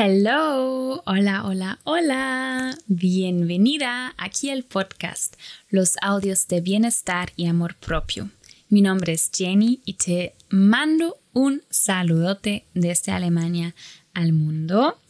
[0.00, 2.78] Hello, hola, hola, hola.
[2.86, 5.34] Bienvenida aquí al podcast
[5.70, 8.30] Los audios de bienestar y amor propio.
[8.68, 13.74] Mi nombre es Jenny y te mando un saludote desde Alemania
[14.14, 15.00] al mundo.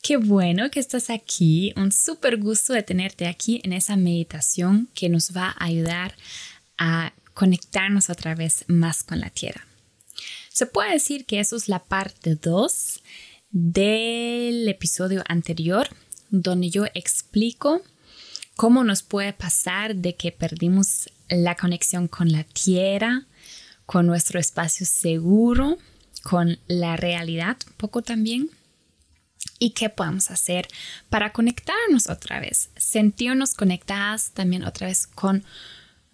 [0.00, 1.74] Qué bueno que estás aquí.
[1.76, 6.16] Un súper gusto de tenerte aquí en esa meditación que nos va a ayudar
[6.78, 9.66] a conectarnos otra vez más con la tierra.
[10.48, 13.02] Se puede decir que eso es la parte 2
[13.58, 15.88] del episodio anterior,
[16.28, 17.80] donde yo explico
[18.54, 23.24] cómo nos puede pasar de que perdimos la conexión con la tierra,
[23.86, 25.78] con nuestro espacio seguro,
[26.22, 28.50] con la realidad, un poco también.
[29.58, 30.68] ¿Y qué podemos hacer
[31.08, 32.68] para conectarnos otra vez?
[32.76, 35.44] Sentirnos conectadas también otra vez con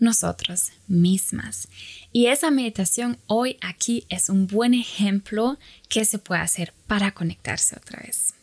[0.03, 1.69] nosotros mismas.
[2.13, 7.77] Y esa meditación hoy aquí es un buen ejemplo que se puede hacer para conectarse
[7.77, 8.35] otra vez.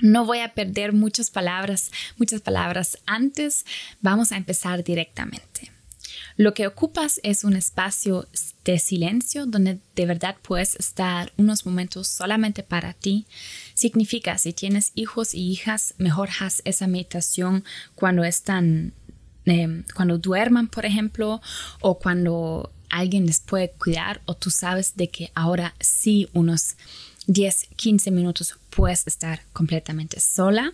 [0.00, 3.64] No voy a perder muchas palabras, muchas palabras antes,
[4.00, 5.70] vamos a empezar directamente.
[6.36, 8.26] Lo que ocupas es un espacio
[8.64, 13.26] de silencio donde de verdad puedes estar unos momentos solamente para ti.
[13.74, 18.94] Significa, si tienes hijos y hijas, mejor haz esa meditación cuando están
[19.44, 21.40] Em, cuando duerman, por ejemplo,
[21.80, 26.76] o cuando alguien les puede cuidar o tú sabes de que ahora sí unos
[27.26, 30.72] 10, 15 minutos puedes estar completamente sola,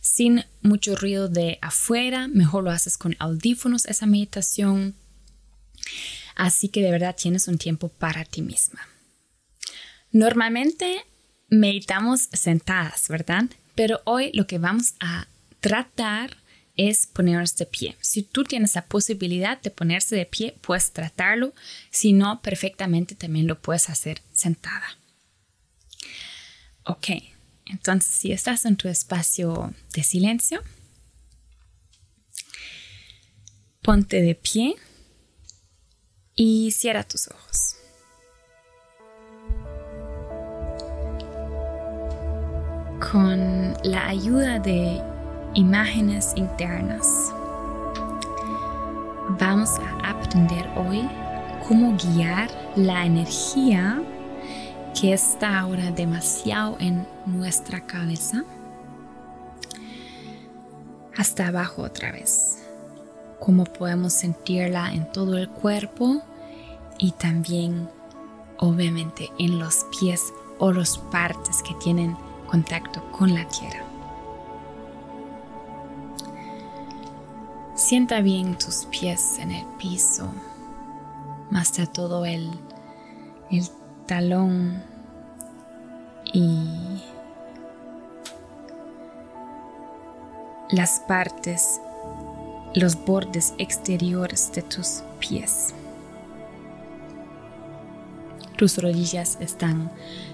[0.00, 4.94] sin mucho ruido de afuera, mejor lo haces con audífonos esa meditación.
[6.36, 8.80] Así que de verdad tienes un tiempo para ti misma.
[10.12, 11.04] Normalmente
[11.48, 13.44] meditamos sentadas, ¿verdad?
[13.74, 15.28] Pero hoy lo que vamos a
[15.60, 16.36] tratar
[16.76, 17.96] es ponernos de pie.
[18.00, 21.52] Si tú tienes la posibilidad de ponerse de pie, puedes tratarlo.
[21.90, 24.96] Si no, perfectamente también lo puedes hacer sentada.
[26.84, 27.08] Ok,
[27.66, 30.62] entonces si estás en tu espacio de silencio,
[33.82, 34.76] ponte de pie
[36.34, 37.76] y cierra tus ojos.
[43.12, 45.19] Con la ayuda de
[45.54, 47.32] imágenes internas.
[49.38, 51.08] Vamos a aprender hoy
[51.66, 54.02] cómo guiar la energía
[54.98, 58.44] que está ahora demasiado en nuestra cabeza
[61.16, 62.58] hasta abajo otra vez.
[63.38, 66.22] Cómo podemos sentirla en todo el cuerpo
[66.98, 67.88] y también
[68.58, 73.89] obviamente en los pies o las partes que tienen contacto con la tierra.
[77.90, 80.32] Sienta bien tus pies en el piso,
[81.50, 82.48] más de todo el,
[83.50, 83.68] el
[84.06, 84.80] talón
[86.32, 87.02] y
[90.70, 91.80] las partes,
[92.76, 95.74] los bordes exteriores de tus pies.
[98.56, 99.90] Tus rodillas están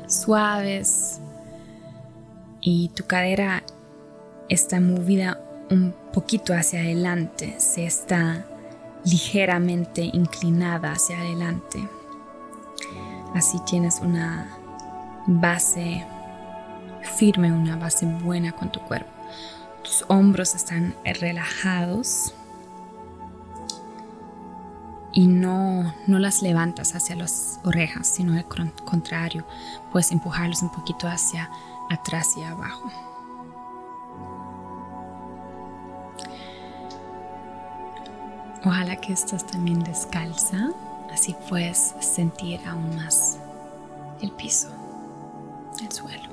[0.06, 1.20] suaves
[2.60, 3.62] y tu cadera
[4.50, 5.40] está movida
[5.71, 8.44] un poquito hacia adelante, se está
[9.04, 11.88] ligeramente inclinada hacia adelante.
[13.34, 14.49] Así tienes una
[15.27, 16.06] base
[17.16, 19.10] firme, una base buena con tu cuerpo.
[19.82, 22.34] Tus hombros están relajados
[25.12, 29.47] y no, no las levantas hacia las orejas, sino al contrario,
[29.93, 31.50] puedes empujarlos un poquito hacia
[31.88, 32.91] atrás y abajo.
[38.64, 40.70] Ojalá que estás también descalza,
[41.12, 43.38] así puedes sentir aún más
[44.20, 44.68] el piso,
[45.82, 46.28] el suelo.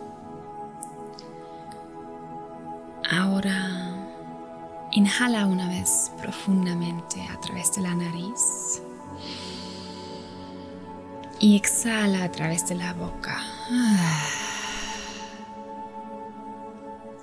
[3.11, 3.94] Ahora
[4.91, 8.81] inhala una vez profundamente a través de la nariz
[11.40, 13.38] y exhala a través de la boca.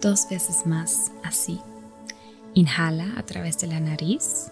[0.01, 1.61] Dos veces más así.
[2.55, 4.51] Inhala a través de la nariz.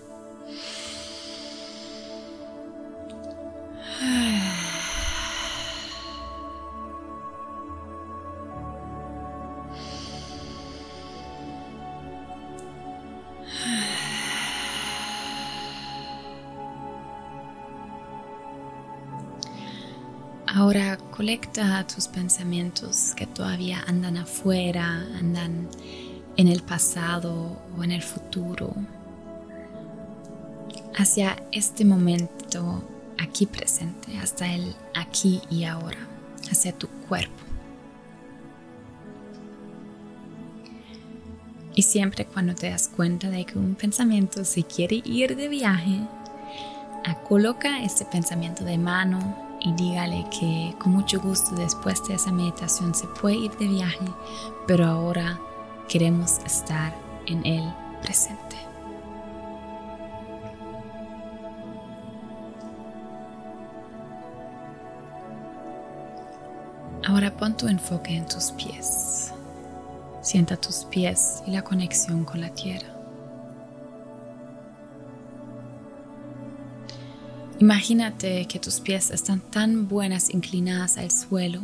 [20.58, 25.68] Ahora colecta tus pensamientos que todavía andan afuera, andan
[26.36, 28.74] en el pasado o en el futuro.
[30.96, 32.82] Hacia este momento
[33.22, 36.08] aquí presente, hasta el aquí y ahora,
[36.50, 37.44] hacia tu cuerpo.
[41.76, 46.00] Y siempre cuando te das cuenta de que un pensamiento se quiere ir de viaje,
[47.06, 52.32] ah, coloca este pensamiento de mano y dígale que con mucho gusto después de esa
[52.32, 54.06] meditación se puede ir de viaje,
[54.66, 55.38] pero ahora
[55.88, 56.94] queremos estar
[57.26, 57.72] en el
[58.02, 58.56] presente.
[67.06, 69.32] Ahora pon tu enfoque en tus pies.
[70.20, 72.97] Sienta tus pies y la conexión con la tierra.
[77.60, 81.60] Imagínate que tus pies están tan buenas inclinadas al suelo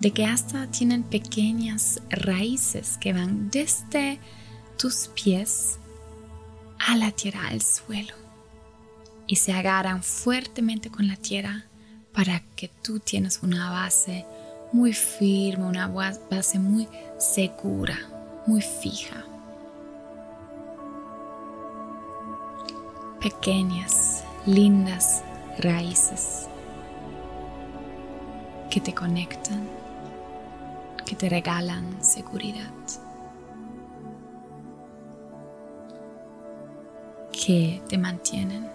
[0.00, 4.20] de que hasta tienen pequeñas raíces que van desde
[4.76, 5.78] tus pies
[6.86, 8.12] a la tierra, al suelo,
[9.26, 11.64] y se agarran fuertemente con la tierra
[12.12, 14.26] para que tú tienes una base
[14.70, 16.86] muy firme, una base muy
[17.18, 17.98] segura,
[18.46, 19.24] muy fija.
[23.22, 25.22] Pequeñas lindas
[25.58, 26.48] raíces
[28.70, 29.66] que te conectan,
[31.06, 32.72] que te regalan seguridad,
[37.32, 38.68] que te mantienen.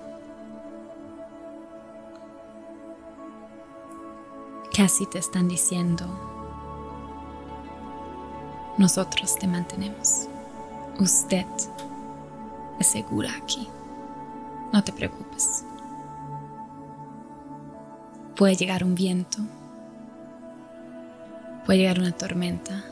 [4.75, 6.05] Casi te están diciendo,
[8.77, 10.29] nosotros te mantenemos.
[10.99, 11.45] Usted
[12.79, 13.67] es segura aquí.
[14.71, 15.65] No te preocupes.
[18.35, 19.39] Puede llegar un viento,
[21.65, 22.83] puede llegar una tormenta,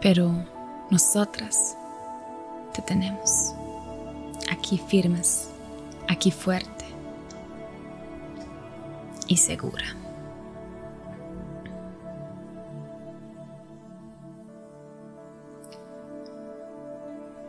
[0.00, 0.32] pero
[0.90, 1.76] nosotras
[2.72, 3.52] te tenemos
[4.50, 5.50] aquí firmes,
[6.08, 6.86] aquí fuerte
[9.26, 9.84] y segura.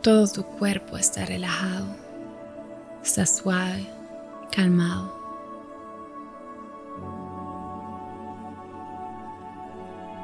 [0.02, 2.07] Todo tu cuerpo está relajado
[3.02, 3.86] está suave,
[4.50, 5.16] calmado.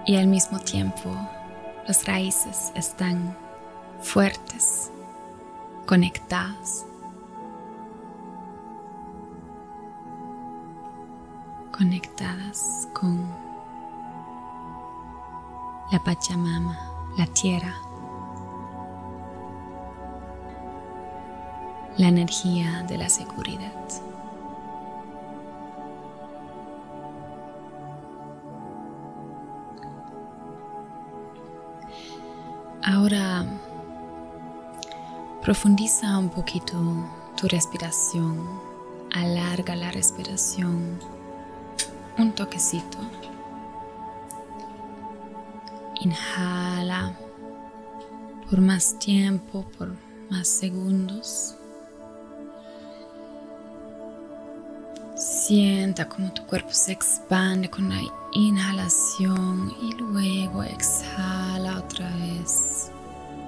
[0.06, 1.10] Y al mismo tiempo
[1.86, 3.36] las raíces están
[4.00, 4.90] fuertes,
[5.86, 6.84] conectadas.
[11.76, 13.28] Conectadas con
[15.90, 16.78] la Pachamama,
[17.18, 17.74] la tierra.
[21.96, 23.72] La energía de la seguridad.
[32.82, 33.46] Ahora
[35.42, 36.76] profundiza un poquito
[37.36, 38.46] tu respiración,
[39.12, 40.98] alarga la respiración
[42.18, 42.98] un toquecito.
[46.00, 47.16] Inhala
[48.50, 49.96] por más tiempo, por
[50.30, 51.56] más segundos.
[55.46, 58.00] Sienta como tu cuerpo se expande con la
[58.32, 62.90] inhalación y luego exhala otra vez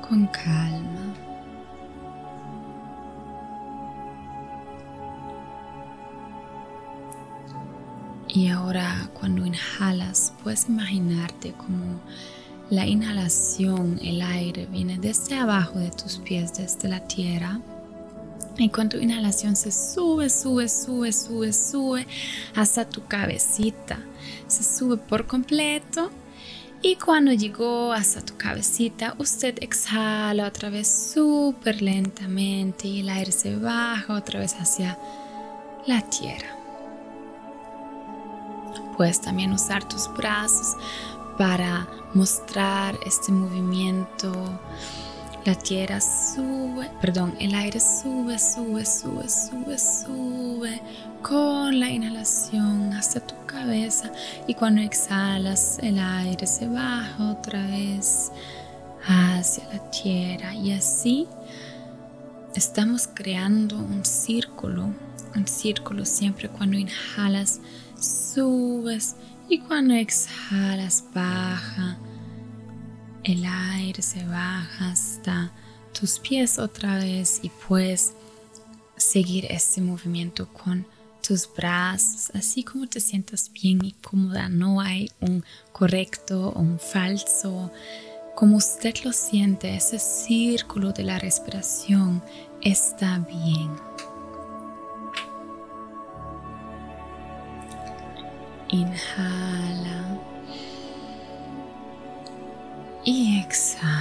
[0.06, 1.14] con calma.
[8.28, 11.98] Y ahora cuando inhalas puedes imaginarte como
[12.68, 17.58] la inhalación, el aire viene desde abajo de tus pies, desde la tierra
[18.58, 22.06] y con tu inhalación se sube, sube, sube, sube, sube
[22.54, 23.98] hasta tu cabecita.
[24.46, 26.10] Se sube por completo.
[26.82, 33.32] Y cuando llegó hasta tu cabecita, usted exhala otra vez súper lentamente y el aire
[33.32, 34.98] se baja otra vez hacia
[35.86, 36.56] la tierra.
[38.96, 40.76] Puedes también usar tus brazos
[41.36, 44.32] para mostrar este movimiento
[45.46, 50.82] la tierra sube, perdón, el aire sube, sube, sube, sube, sube
[51.22, 54.10] con la inhalación hasta tu cabeza
[54.48, 58.32] y cuando exhalas el aire se baja otra vez
[59.06, 61.28] hacia la tierra y así
[62.56, 64.92] estamos creando un círculo,
[65.36, 67.60] un círculo siempre cuando inhalas
[68.00, 69.14] subes
[69.48, 71.98] y cuando exhalas baja
[73.26, 75.50] el aire se baja hasta
[75.98, 78.12] tus pies otra vez y puedes
[78.96, 80.86] seguir este movimiento con
[81.26, 84.48] tus brazos, así como te sientas bien y cómoda.
[84.48, 87.72] No hay un correcto o un falso.
[88.36, 92.22] Como usted lo siente, ese círculo de la respiración
[92.62, 93.72] está bien.
[98.68, 100.35] Inhala
[103.06, 103.94] y exhala.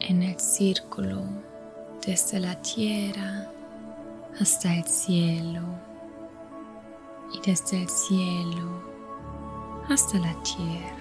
[0.00, 1.22] En el círculo
[2.04, 3.48] desde la tierra
[4.40, 5.62] hasta el cielo
[7.32, 8.82] y desde el cielo
[9.88, 10.99] hasta la tierra.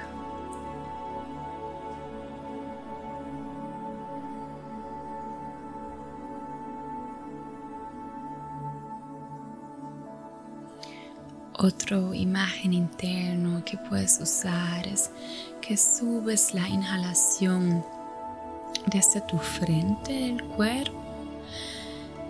[11.61, 15.11] Otro imagen interno que puedes usar es
[15.59, 17.83] que subes la inhalación
[18.85, 21.03] desde tu frente del cuerpo,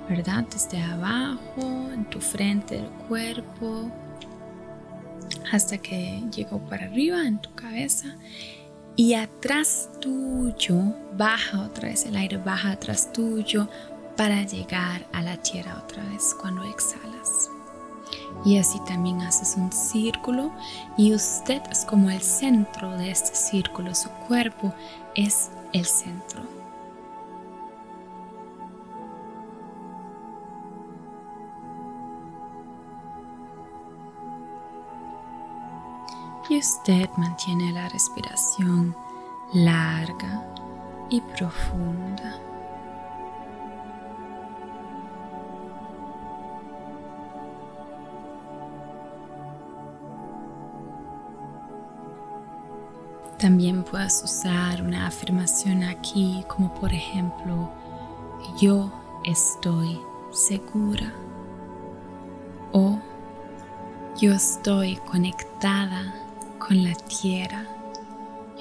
[0.10, 0.46] ¿verdad?
[0.52, 1.62] Desde abajo,
[1.94, 3.92] en tu frente del cuerpo,
[5.52, 8.16] hasta que llegó para arriba en tu cabeza.
[8.96, 13.70] Y atrás tuyo, baja otra vez el aire, baja atrás tuyo
[14.18, 17.59] para llegar a la tierra otra vez cuando exhalas.
[18.46, 20.52] Y así también haces un círculo
[20.98, 24.74] y usted es como el centro de este círculo, su cuerpo
[25.16, 26.42] es el centro.
[36.50, 38.96] Y usted mantiene la respiración
[39.54, 40.44] larga
[41.10, 42.49] y profunda.
[53.40, 57.72] También puedes usar una afirmación aquí como por ejemplo,
[58.60, 58.92] yo
[59.24, 59.98] estoy
[60.34, 61.14] segura
[62.74, 63.00] o
[64.20, 66.14] yo estoy conectada
[66.58, 67.66] con la tierra.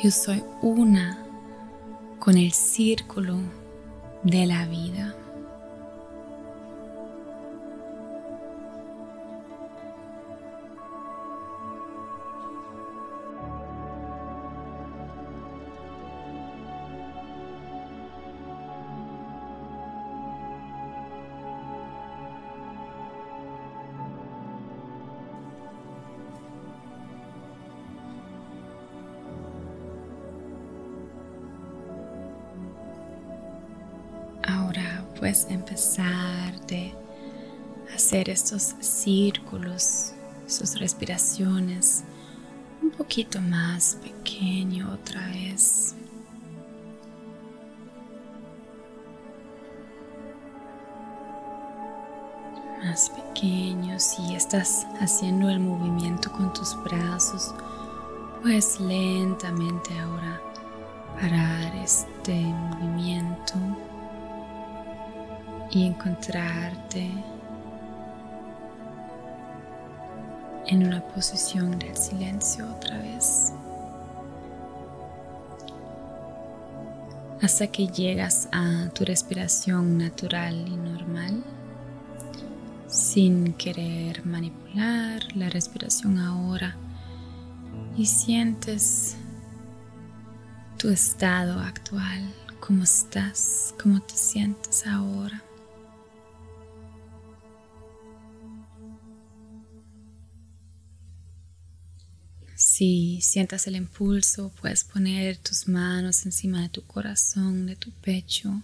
[0.01, 1.19] Yo soy una
[2.21, 3.39] con el círculo
[4.23, 5.13] de la vida.
[35.19, 36.95] Puedes empezar de
[37.95, 40.13] hacer estos círculos,
[40.47, 42.05] sus respiraciones
[42.83, 45.95] un poquito más pequeño otra vez.
[52.85, 57.53] Más pequeño, si estás haciendo el movimiento con tus brazos,
[58.41, 60.41] puedes lentamente ahora
[61.21, 63.55] parar este movimiento
[65.71, 67.11] y encontrarte
[70.67, 73.53] en una posición del silencio otra vez.
[77.41, 81.45] Hasta que llegas a tu respiración natural y normal,
[82.89, 86.77] sin querer manipular la respiración ahora
[87.97, 89.17] y sientes
[90.79, 95.43] tu estado actual, cómo estás, cómo te sientes ahora.
[102.79, 108.63] Si sientas el impulso, puedes poner tus manos encima de tu corazón, de tu pecho,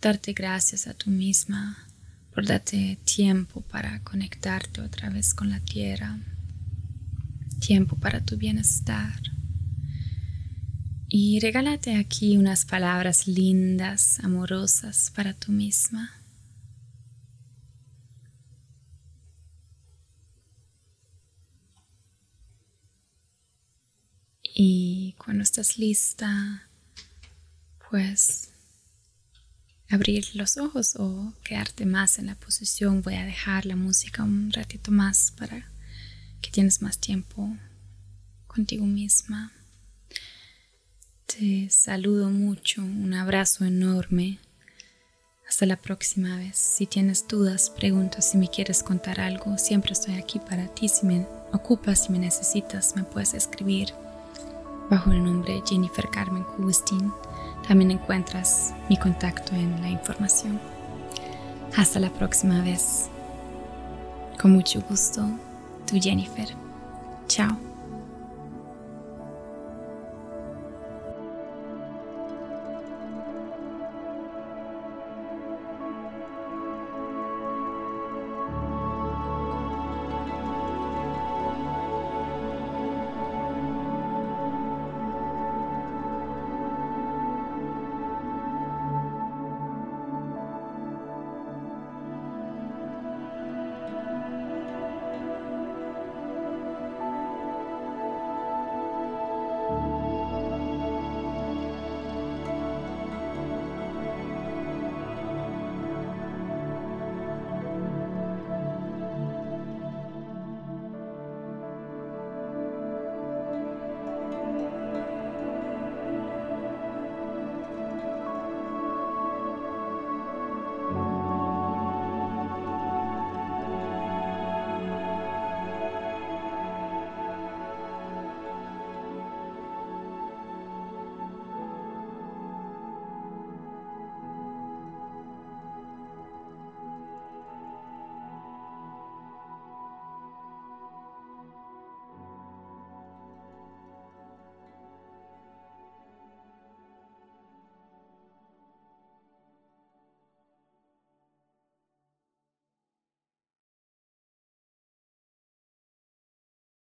[0.00, 1.76] darte gracias a tú misma
[2.32, 6.18] por darte tiempo para conectarte otra vez con la tierra,
[7.60, 9.20] tiempo para tu bienestar.
[11.10, 16.17] Y regálate aquí unas palabras lindas, amorosas para tú misma.
[25.38, 26.68] Cuando estás lista,
[27.88, 28.48] pues
[29.88, 33.02] abrir los ojos o quedarte más en la posición.
[33.02, 35.70] Voy a dejar la música un ratito más para
[36.40, 37.56] que tienes más tiempo
[38.48, 39.52] contigo misma.
[41.26, 44.40] Te saludo mucho, un abrazo enorme.
[45.48, 46.56] Hasta la próxima vez.
[46.56, 50.88] Si tienes dudas, preguntas, si me quieres contar algo, siempre estoy aquí para ti.
[50.88, 53.94] Si me ocupas, si me necesitas, me puedes escribir
[54.90, 57.12] bajo el nombre Jennifer Carmen Cubustín.
[57.66, 60.60] También encuentras mi contacto en la información.
[61.76, 63.08] Hasta la próxima vez.
[64.40, 65.28] Con mucho gusto,
[65.86, 66.48] tu Jennifer.
[67.26, 67.67] Chao.